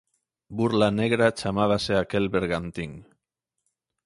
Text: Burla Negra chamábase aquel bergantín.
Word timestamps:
Burla 0.57 0.87
Negra 0.99 1.27
chamábase 1.39 1.93
aquel 1.97 2.25
bergantín. 2.37 2.91